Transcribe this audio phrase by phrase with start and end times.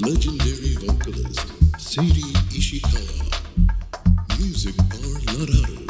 [0.00, 3.28] Legendary vocalist Sadie Ishikawa.
[4.40, 5.84] Music Bar Lararu.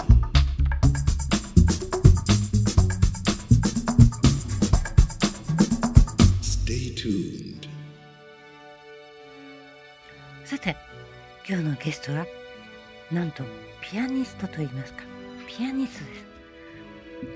[6.42, 7.68] Stay tuned.
[10.45, 10.77] さて
[11.48, 12.27] 今日のゲストは
[13.12, 13.45] なんと
[13.80, 15.05] ピアニストと言いますか
[15.46, 16.25] ピアニストです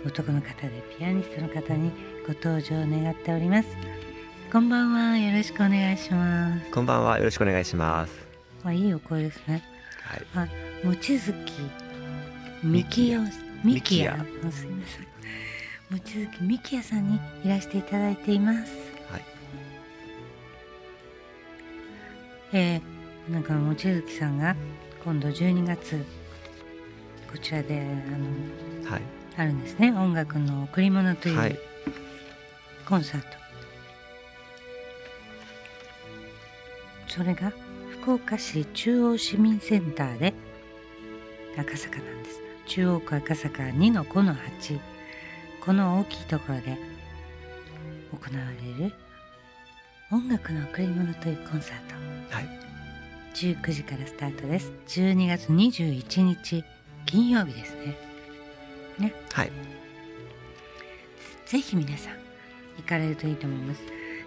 [0.04, 1.92] 男の方でピアニストの方に
[2.26, 3.68] ご登場願っております
[4.52, 7.18] こんばんはよろしくお願いしますこんばんは。
[7.18, 8.12] よろしくお願いします。
[8.64, 9.62] あいいお声ですね
[10.02, 10.46] はい。
[10.46, 10.48] あ
[10.84, 11.34] 望月
[12.62, 13.20] みきよ
[13.64, 14.16] みきや
[14.50, 15.06] すいません
[15.90, 18.72] 望月みきやさんにいらしていただいています
[19.10, 19.22] はい。
[22.52, 24.54] えー、なんか望月さんが
[25.04, 26.04] 今度12月
[27.30, 27.84] こちらであ
[28.84, 29.02] のはい。
[29.38, 31.58] あるんですね音楽の贈り物といはいう
[32.88, 33.26] コンサート、
[37.16, 37.50] それが
[38.02, 40.34] 福岡市中央市民センターで
[41.58, 42.42] 赤坂なんです。
[42.66, 44.78] 中央区赤坂2の5の8
[45.64, 46.76] この大きいところで
[48.12, 48.44] 行わ
[48.78, 48.92] れる
[50.12, 51.94] 音楽の贈り物というコンサート。
[52.34, 52.48] はい。
[53.34, 54.70] 19時からスタートです。
[54.88, 56.64] 12月21日
[57.06, 57.96] 金曜日ですね。
[58.98, 59.14] ね。
[59.32, 59.52] はい。
[61.46, 62.12] ぜひ皆さん
[62.76, 63.80] 行かれるといいと思います。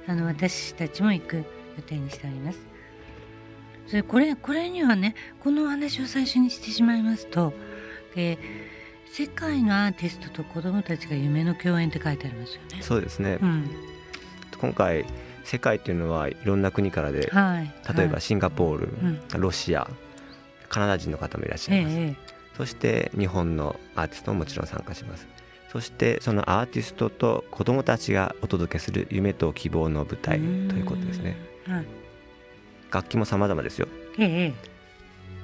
[0.07, 1.43] あの私たちも行く予
[1.85, 2.68] 定にしております
[3.89, 7.53] それこれこれにはねこのお話を最初にしてしまいますと、
[8.15, 8.37] えー
[9.11, 13.39] 世界のアーティストと子どもたちが夢の共演って書いてありますよねそうですね。
[13.41, 13.69] うん
[14.61, 15.03] 今回
[15.43, 19.89] 世界っていうのはいろんな国からで、はいはい例えばシンガポール、んロシア、
[20.67, 21.95] カナダ人の方もいらっしゃいます。
[21.97, 22.15] ええ
[22.55, 25.27] そして日本のアーティストももちろん参加します。
[25.71, 30.45] そしてそのアーティストと子どもたちがお届けする夢と希望の舞台と
[30.75, 31.35] いうことですね。
[31.67, 31.85] うんはい
[32.91, 33.87] 楽器も様々ですよ。
[34.17, 34.53] えええ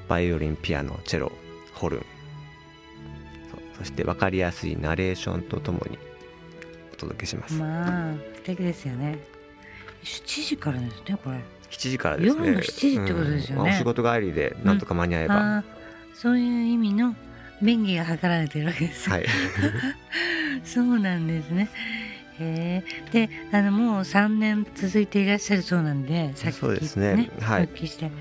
[0.08, 1.32] バイオリン、ピアノ、チェロ、
[1.74, 2.06] ホルン。
[3.78, 5.98] そして分かりやすいナレーションとともに
[6.94, 7.56] お届けします。
[7.56, 9.20] えまあ素敵ですよね
[10.04, 12.48] 7時からですねこれ7時からですね。
[12.48, 15.36] 夜の7時ってことですよねうんお仕事帰りでなんとか間に合えば。
[15.36, 15.64] ああ
[16.14, 17.16] そういう意味の
[17.62, 19.26] 便宜が図られてるわけです、はい。
[20.64, 21.70] そうなんですね
[22.40, 27.30] へえであのもう3年続いていらっしゃるそうなんでさっきそうですね。
[27.40, 27.64] はい。
[27.64, 28.12] お聞きして。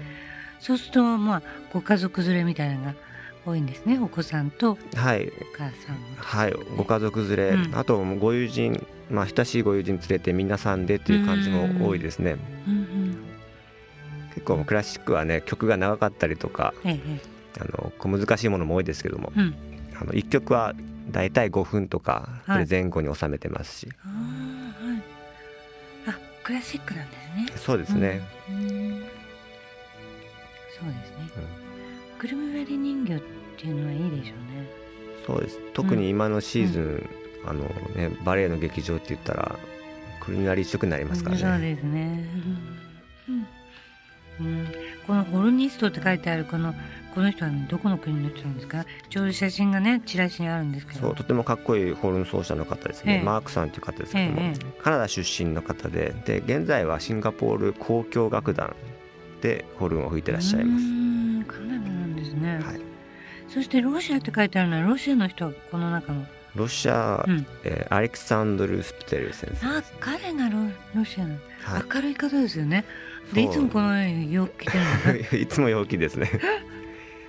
[0.61, 1.43] そうするとまあ
[1.73, 2.95] ご家族連れみたいなのが
[3.45, 3.99] 多いんですね。
[3.99, 5.29] お子さんとはい。
[5.29, 6.07] お母さんも。
[6.17, 6.53] はい。
[6.77, 7.77] ご家族連れ、うん。
[7.77, 12.37] あとご友人、まあ親しいご友人連れて皆さんでっていう感じも多いですね。
[12.67, 13.19] うんうん。
[14.35, 17.21] 結構クラシックはね曲が長かったりとか、えええ
[17.61, 19.55] あのこう難しいものも多いですけども、えうん。
[20.01, 20.75] あの一曲は
[21.11, 25.03] だいたい5分とかそ前後に収めてますし、ああはい。
[26.09, 27.17] あクラシックなんで
[27.47, 27.59] すね。
[27.59, 28.21] そうですね。
[28.51, 28.57] うん。
[28.57, 29.05] うん
[30.77, 31.45] そうですね。
[32.19, 33.21] くるみ割り人形っ
[33.57, 34.69] ていうのはいいでしょうね。
[35.27, 35.61] そうです。
[35.73, 37.09] 特に今のシーズン、
[37.49, 39.59] あのねバレエの劇場って言ったら
[40.21, 41.75] くるみ割り一色になりますからそうね。
[41.75, 42.29] ですね。
[44.41, 44.69] うん、うん。
[45.07, 46.75] このホルニストって書いてあるこの
[47.15, 48.85] この人はどこの国の人なんですか？
[49.09, 51.01] ちょうど写真がねチラシにあるんですけど。
[51.01, 58.75] そうとてもかっこいいホルン奏者の方ですね、ええマークさんという方ですけども、ええカナダ出身の方でで現在はシンガポール交響楽団
[59.41, 60.85] でホルンを吹いてらっしゃいます
[61.47, 62.57] カナダなんですね。
[62.57, 62.81] はい、
[63.49, 66.25] そしてロシアって書いてあるのはロシアの人はこの中の。
[66.55, 67.47] ロシア、うん。
[67.65, 70.59] えーアレクサンドル・スプテル先生あ彼がロ
[70.95, 72.85] ロシアの、はい明るい方ですよね。
[73.33, 74.85] でいつもこの洋服着てる
[75.33, 76.31] の いつも陽気ですね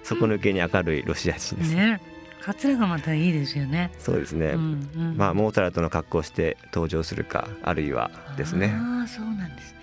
[0.05, 2.01] 底抜けに明るいロシア人です、ね。
[2.41, 3.91] カツラがまたいいですよね。
[3.97, 5.17] そうですね、うんうん。
[5.17, 9.73] まあモーツァルトの格好をして登場するかあるいはですねああそうなんです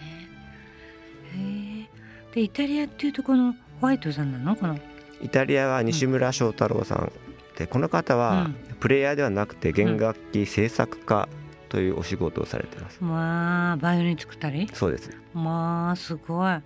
[1.35, 1.89] ね。
[2.33, 4.55] でイタリアっていうとこのホワイトさんなの？
[4.55, 4.79] この。
[5.21, 7.13] イタリアは西村翔太郎さん、
[7.57, 8.49] でこの方は
[8.81, 11.29] プレイヤーではなくて弦楽器制作家
[11.69, 14.69] というお仕事をされてます、まあバイオリン作ったり？
[14.73, 16.59] そうですまあすごい。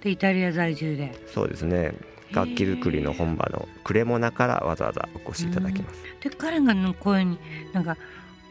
[0.00, 1.14] でイタリア在住で。
[1.32, 1.94] そうですね
[2.36, 7.38] 楽器作りの本場のクレモナからわざわざお越しいただきます、で彼がのこういうに
[7.72, 7.96] なんか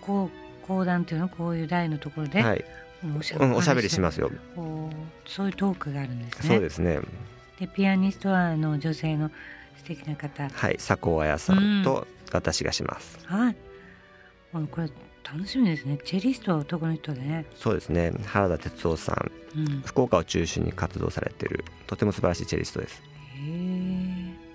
[0.01, 2.65] こう講談っていうのこういう台のところで、はい、
[3.17, 4.31] おしゃうん、おしゃべりしますよ、
[5.27, 6.49] そういうトークがあるんですね。
[6.49, 6.99] そうですね
[7.59, 9.29] でピアニストはあの女性の
[9.77, 10.49] 素敵な方。
[10.49, 13.55] はい佐古彩さんと私がします、はい。
[14.53, 14.89] あのこれ
[15.23, 15.99] 楽しみですね。
[16.03, 17.45] チェリストは男の人でね。
[17.55, 19.81] そうですね原田哲夫さんうん。
[19.85, 24.45] 福岡を中心に活動されているとても素晴らしいチェリストですへえ。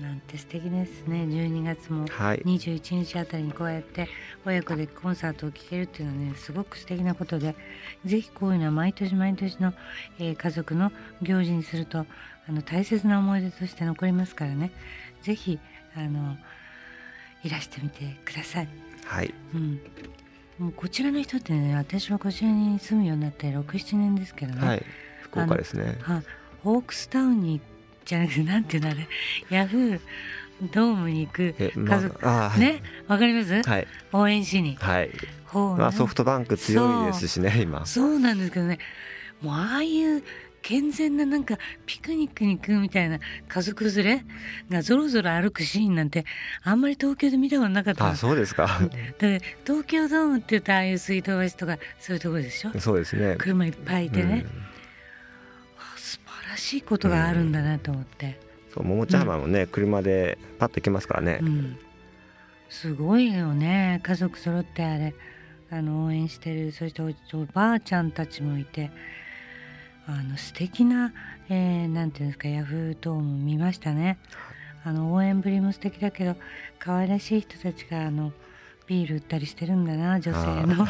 [0.00, 1.24] なんて素敵ですね。
[1.24, 2.38] 12月もはい。
[2.40, 4.08] 21日あたりにこうやって
[4.44, 7.56] 親子でコンサートを聴けるっていうのはねすごく素敵なことで
[8.04, 9.72] ぜひこういうのは毎年毎年の、
[10.18, 12.04] えー家族の行事にすると
[12.46, 14.70] あの大切な思い出として残りますからね。
[15.22, 15.58] ぜひ
[15.96, 16.36] あの
[17.42, 18.68] いらしてみてください。
[19.06, 19.32] はい。
[19.54, 19.80] うん。
[20.58, 24.82] もうこちらの人ってね私はこちらに住むようになって67年ですけどね、はい。
[25.22, 25.96] 福岡ですね。
[26.02, 26.22] はい、
[26.62, 27.60] ホークスタウンに
[28.06, 29.08] じゃなくてなんていうのあれ
[29.50, 30.00] ヤフー
[30.72, 32.82] ドームに行くえ家族、まあね？
[33.08, 33.86] わかります、はい。
[34.12, 34.76] 応援しに。
[34.76, 35.10] はい。
[35.44, 37.84] ほうまあソフトバンク強いですしね今。
[37.84, 38.78] そうなんですけどね。
[39.42, 40.22] もうああいう
[40.62, 44.24] 健全ななんかピクニックに行くみたいな家族連れ
[44.70, 46.24] がぞろぞろ歩くシーンなんて
[46.64, 48.04] あんまり東京で見たことなかった。
[48.04, 48.66] のあそうですか。
[49.20, 52.80] 東京ドームって言ったらああいう水道橋とかそういうところでしょ？
[52.80, 53.36] そうですね。
[53.38, 54.75] 車いっぱいいてね、あ素晴ら
[56.66, 58.38] しいことがあるんだなと思って、
[58.74, 61.78] そう桃茶浜もね、車でパッと行けますからね、うん。
[62.68, 64.00] すごいよね。
[64.02, 65.14] 家族揃ってあれ
[65.70, 66.72] あの応援してる。
[66.72, 68.90] そしておおばあちゃんたちもいて
[70.06, 71.12] あの素敵な、
[71.48, 74.18] えーなんていうんですかヤフードーム見ましたね。
[74.84, 76.36] あの応援ぶりも素敵だけど
[76.78, 78.32] 可愛らしい人たちがあの
[78.86, 80.86] ビール売ったりしてるんだな女性の。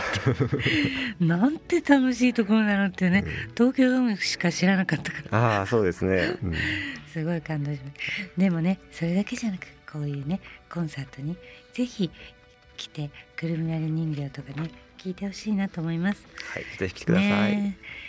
[1.26, 3.24] なんて楽しいところなのってね、
[3.56, 5.58] 東京ドームしか知らなかったから。
[5.58, 6.54] ああそうですね、うん。
[7.12, 7.92] すごい感動しまし
[8.34, 8.40] た。
[8.40, 11.36] でもねそれだけじゃなくこういうねコンサートに
[11.72, 12.10] ぜひ
[12.76, 16.26] 来てくるみ割り人形とかね聞いてほしいなと思います。
[16.52, 18.06] はいぜひ来てください、ねえ。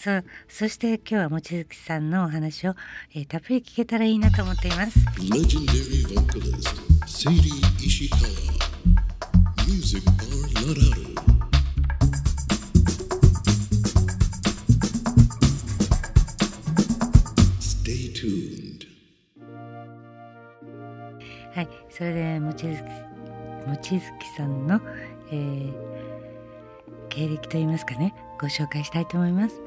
[0.00, 2.74] そうそして今日は望月さんのお話を、
[3.14, 4.98] えーたっぷり聞けたらいいなと思っています
[9.70, 10.26] Music Bar
[10.66, 11.14] Nararu.
[21.54, 22.82] はいそれで望月
[23.64, 24.02] 望月
[24.36, 24.80] さんの、
[25.30, 25.90] えー
[27.08, 29.60] 経歴といいますかねご紹介したいと思います、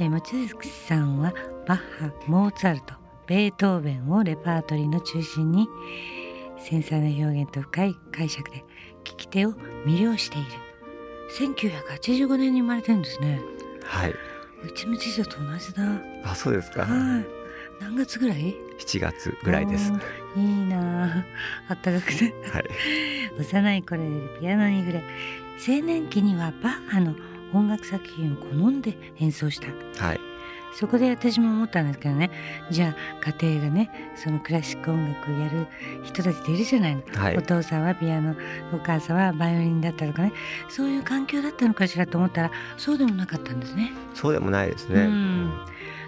[0.00, 1.32] えー、望月さんは
[1.66, 2.94] バッハモーツァルト
[3.28, 5.68] ベートーベンをレパートリーの中心に
[6.58, 8.64] 繊細な表現と深い解釈で
[9.08, 9.52] 聞き手を
[9.86, 10.50] 魅了している
[11.38, 13.40] 1985年に生まれてるんですね
[13.84, 14.14] はい
[14.64, 15.82] うちの次女と同じだ
[16.24, 17.26] あそうですかはい
[17.80, 19.92] 何月ぐらい7月ぐらいです
[20.36, 21.24] いいなあ
[21.68, 22.32] あったかくてい
[23.38, 25.02] 幼い頃よりピアノに触れ
[25.66, 27.14] 青年期にはバッハの
[27.54, 29.68] 音楽作品を好んで演奏した
[30.04, 30.20] はい
[30.78, 32.30] そこで私も思ったんですけどね。
[32.70, 35.66] じゃあ家庭がねそのクラシック音楽をやる
[36.04, 37.36] 人たちっているじゃないの、はい。
[37.36, 38.36] お父さんはピアノ
[38.72, 40.32] お母さんはバイオリンだったとかね。
[40.68, 43.92] そういう環境だったのかしらと思ったらそうでもなかったんですね。
[44.14, 45.50] そうでもないですね、うん。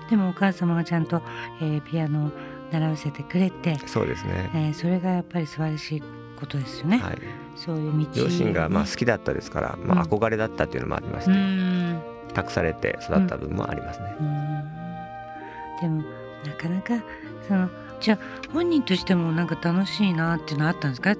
[0.08, 1.20] でもお母様がちゃんと、
[1.60, 2.30] えーピアノを
[2.70, 4.50] 習わせてくれて、そうですね。
[4.54, 6.02] えーそれがやっぱり素晴らしい
[6.38, 6.98] ことですよね。
[6.98, 7.18] はい。
[7.56, 8.22] そういう道。
[8.22, 10.08] 両親がまあね好きだったですから、まあ、うん。
[10.08, 15.80] 憧れだったっていうのもありましうて、ん託されて育った部分もありますね、うん。
[15.80, 16.02] でも
[16.46, 17.04] なかなか
[17.46, 17.68] その
[18.00, 18.18] じゃあ
[18.52, 21.14] 本人としてもなんか楽しいなっていうのはあったんですか？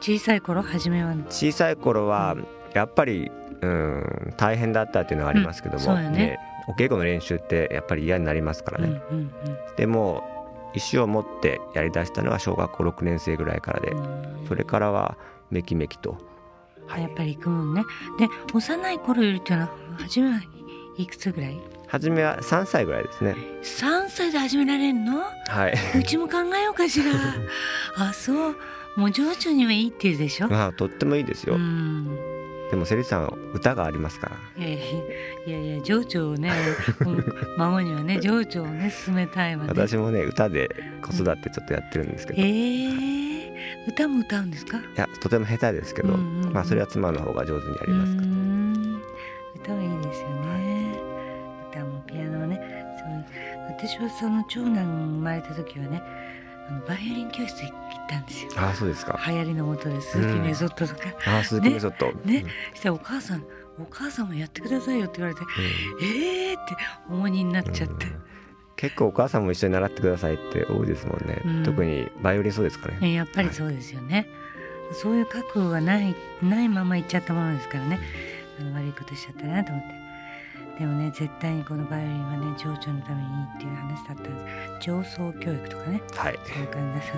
[0.00, 2.36] 小さい頃初めは小さい頃は
[2.74, 5.84] やっぱり、うん、大変だったっていうのはありますけども、うん。
[5.96, 6.38] そうよね。
[6.68, 9.30] お稽古の練習ってやっぱり嫌になりますからうんね、うん。
[9.76, 10.22] でも
[10.74, 14.46] 意思を持ってやりだしたのは小学校6年生ぐらいからで、うん。
[14.46, 15.16] それからは
[15.50, 16.18] めきめきと、
[16.88, 17.02] はい。
[17.02, 17.84] やっぱり行くもんね。
[18.18, 20.40] で幼い頃よりっていうのは初めは
[20.96, 21.60] いくつぐらい？
[21.86, 23.36] 初めは3歳ぐらいですね。
[23.62, 25.22] 3歳で始められんの？
[25.48, 25.74] はい。
[25.98, 27.12] うちも考えようかしら。
[27.96, 28.56] あそう。
[28.96, 32.18] もう情緒にはいいって言うでしょ、まあとってもいいですよ、うん。
[32.72, 34.66] でもセリさん歌がありますから。
[34.66, 34.80] いやい
[35.46, 36.50] やいや情緒をね
[37.06, 37.24] うん
[37.58, 39.68] 孫にはね情緒をね進めたいわね。
[39.68, 40.68] 私もね歌で
[41.00, 43.27] 子育てちょっとやってるんですけど、えいー、
[43.86, 44.80] 歌も歌うんですか？
[44.96, 46.52] やとても下手ですけど、うんうんうん。
[46.52, 48.12] まあそれは妻の方が上手にやうります
[49.60, 50.98] 歌はいいですよね。
[51.70, 52.60] 歌もピアノもね
[53.68, 56.02] 私はその長男生まれた時はね
[56.68, 57.72] あのバイオリン教室行っ
[58.08, 58.50] たんですよ。
[58.56, 59.18] ああそうですか。
[59.26, 62.44] 流行りのもとでスーピーメソッドとか、ああ鈴木メソッド、ね。
[62.74, 63.44] したらお母さん
[63.80, 66.04] お母さんもやってくださいよって言われてうん。
[66.04, 66.76] えーって
[67.08, 68.06] 重荷になっちゃって、
[68.78, 71.62] 結構お母さんも一緒に習ってくださいって多いですもんね、うん。
[71.64, 74.28] 特にバイオリンそうですかね、ねやっぱりそうですよね、
[74.92, 77.98] そういう覚悟がないないまま行っちゃったものですからね。
[78.60, 79.98] あの悪いことしちゃったなと思って。
[80.78, 83.02] でもね絶対にこのバイオリンはね情緒のためにいい
[83.56, 84.30] っていう話だったんで
[84.80, 84.86] す。
[84.86, 86.00] 上層教育とかね。
[86.14, 86.38] はい。
[86.46, 87.12] そういう感じです。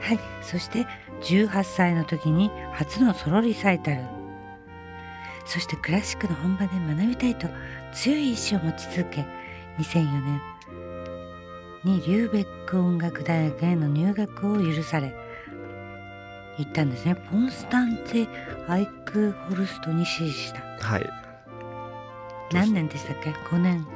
[0.00, 0.18] はい。
[0.42, 0.86] そして
[1.22, 4.02] 18歳の時に初のソロリサイタル。
[5.46, 7.46] そしてクラシックの本場で学びたいと
[7.92, 9.24] 強い意志を持ち続け
[9.78, 10.40] 2004年
[11.84, 15.14] にリューベック音楽大学への入学を許され
[16.58, 17.14] 行ったんですね。
[17.30, 18.28] ポンスタンツェ・
[18.68, 20.60] アイクホルストに支持した。
[20.86, 21.10] はい。
[22.52, 23.86] 何年でしたっけ？5年。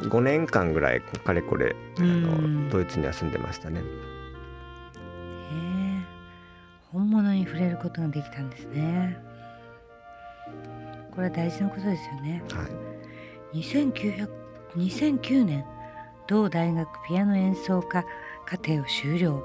[0.00, 2.64] 5年間ぐらいかれこれあうん。
[2.68, 3.80] のドイツには住んでましたね。
[3.80, 3.84] へえ。
[6.92, 9.18] 本物に触れることができたんですね。
[11.14, 12.42] これは大事なことですよね。
[12.50, 12.62] は
[13.52, 13.58] い。
[13.60, 14.28] 2900
[14.76, 15.64] 2009年
[16.28, 18.04] 同大学ピアノ演奏家
[18.46, 19.42] 課程を修了。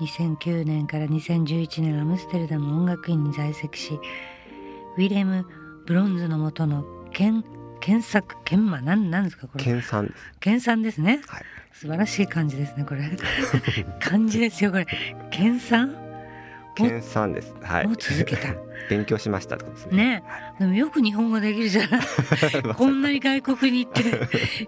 [0.00, 4.00] 2009年から2011年アムステルダム音楽院に在籍し
[4.96, 5.46] ウィレム・
[5.86, 7.44] ブロンズの元の研
[7.80, 9.64] 検索研磨なんなんですかこれ。
[9.64, 10.32] 研鑽です。
[10.40, 11.20] 研鑽ですね。
[11.26, 11.42] はい。
[11.72, 13.10] 素晴らしい漢字ですねこれ。
[13.98, 14.86] 漢字ですよこれ。
[15.32, 15.96] 研鑽
[16.76, 17.54] 研鑽です。
[17.60, 17.86] はい。
[17.86, 18.54] もう続けた。
[18.88, 19.96] 勉強しましたってことですね。
[19.96, 20.22] ね。
[20.58, 22.00] でもよく日本語できるじゃない。
[22.76, 24.02] こんなに外国に行って。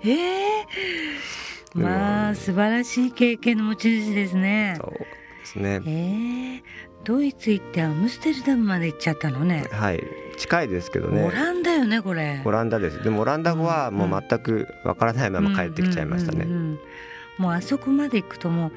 [0.04, 0.66] ええ
[1.74, 4.76] まあ素晴らしい経験の持ち主ですね。
[4.78, 5.06] そうで
[5.44, 5.80] すね。
[5.86, 9.66] ええドイツ行ってアムステルダムまで行っちゃったのね。
[9.70, 10.02] はい。
[10.38, 11.22] 近いですけどね。
[11.22, 12.40] オランダよねこれ。
[12.44, 13.02] オランダです。
[13.04, 16.46] でもオランダ語はもう全くわからないまま帰ってきちゃいましたね。
[17.36, 18.68] もうあそこまで行くとも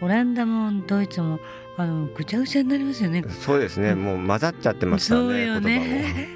[0.00, 1.38] うオランダもドイツも
[1.76, 3.24] あのぐちゃぐちゃになりますよね。
[3.28, 3.94] そうですね。
[3.94, 6.28] もう混ざっちゃってますからねそうよね。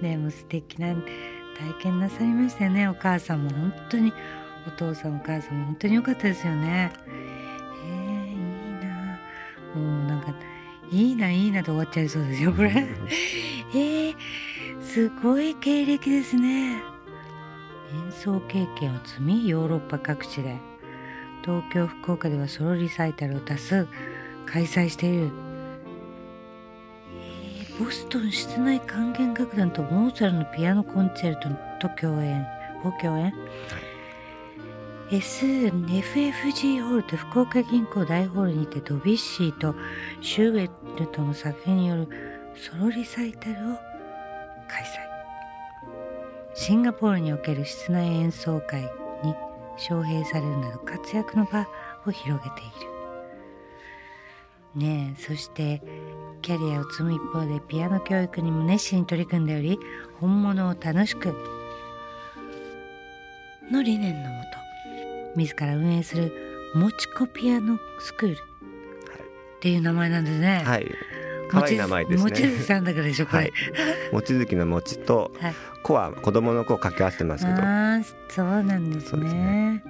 [0.00, 1.02] ねもう素敵な体
[1.82, 3.50] 験なさりましたよねお母さんも。
[3.50, 4.12] 本当に
[4.66, 6.92] お父さんお母さんも本当に良かったですよね。
[7.06, 9.18] えー、いいな。
[9.74, 10.34] もうなんか
[10.90, 12.70] いいないいなと終わっちゃいそうですよこれ。
[12.70, 14.14] えー、
[14.82, 16.82] すごい経歴ですね。
[17.92, 20.56] 演奏経験を積みヨーロッパ各地で
[21.42, 23.88] 東京福岡ではソロリサイタルを多数
[24.46, 25.30] 開催している。
[27.14, 31.48] えボストン室内管弦楽団とモーツァルトのピアノコンチェルト
[31.88, 32.44] と共演
[32.84, 33.32] を共演、
[35.10, 39.74] SFFG ホールと福岡銀行大ホールにてドビッシーと
[40.20, 42.08] シューベッルトの作品による
[42.54, 43.76] ソロリサイタルを
[44.68, 45.10] 開催。
[46.54, 48.82] シンガポールにおける室内演奏会
[49.24, 49.34] に
[49.76, 51.66] 招聘されるなど活躍の場
[52.06, 52.90] を広げている。
[54.76, 55.82] ねえそして
[56.40, 59.80] キャリアを積む一方でピアノ教育にも熱心に取り組んでおり
[60.20, 61.34] 本物を楽しく。
[63.72, 64.59] の理念のもと
[65.36, 66.32] 自ら運営する
[66.74, 68.38] もちこピアノスクールっ
[69.60, 70.62] ていう名前なんですね。
[70.64, 70.86] はい
[71.50, 73.38] 可愛い名前ですもちねずさんだからでしょこれ。
[73.38, 73.52] はい
[74.12, 79.82] 望月の餅とはい子は子供の子を掛け合わせてますけどああそうなんですそうですね。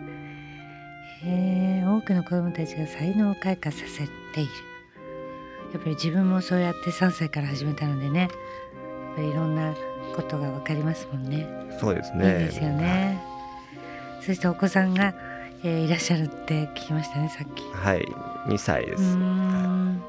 [1.23, 4.51] へえ多くの子どもたちが才能を開花させている。
[5.73, 8.31] やっぱり自分もそうやって3歳から始めたのでねやっ
[9.17, 9.75] ぱりいろんな
[10.17, 11.47] ことが分かりますもんね。
[11.79, 13.23] そうですいいねですよね。
[14.23, 15.15] そしてお子さんが、
[15.63, 17.63] えーいらっしゃるって聞きましたねさっき。
[17.73, 18.05] はい
[18.47, 19.17] 2歳です。
[19.17, 20.03] ん。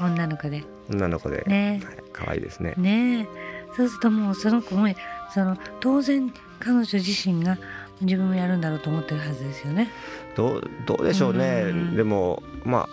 [0.00, 0.64] 女の子で。
[0.90, 1.44] 女の子で。
[1.46, 1.80] ね。
[1.84, 2.74] はい可愛いですね。
[2.76, 3.20] ね。
[3.20, 3.28] え
[3.74, 4.86] そうするともうその子も
[5.32, 7.58] その当然彼女自身が
[8.02, 9.88] 自分もやるんだろうと思ってるはずですよね。
[10.36, 11.64] どうどうでしょうね。
[11.68, 11.96] うん。
[11.96, 12.88] でもまあ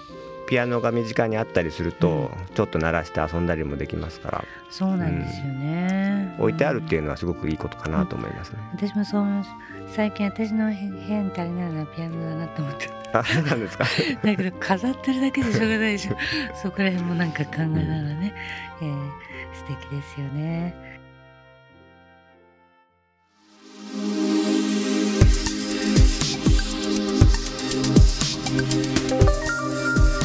[0.48, 4.46] ピアノが身近にあったりするとちょっと鳴らして遊んだりもできますから。
[4.70, 6.09] そうなんですよね。
[6.39, 7.01] 置いてあるっていう。
[7.01, 9.50] のはすごくいいことかなと思いますね私もそう思います。
[9.96, 12.89] 最近私の部屋に足りないのはピアノだなと思って。
[13.12, 13.86] あそうなんですか
[14.24, 16.15] だけど飾ってるだけでしょうがないでしょ。
[16.62, 18.34] そこら辺もなんか考えながらね、
[18.81, 19.29] えー
[19.60, 20.74] 素敵ですよね。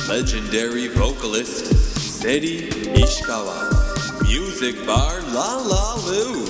[0.08, 3.73] Legendary vocalist Seri Ishikawa.
[4.28, 6.44] Music bar La La Lu.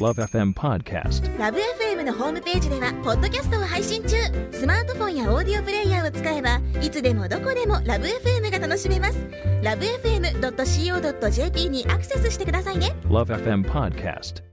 [0.00, 1.38] ラブ f m Podcast.
[1.38, 4.16] ラブ f m のホームページではポッドキャストを配信中
[4.52, 9.18] スマートフォンやオーディオプレイヤーを使えばいつでもどこでもラブ f m が楽しめます
[9.62, 14.47] ラブ FM.co.jp にアクセスしてくださいね Love FM Podcast.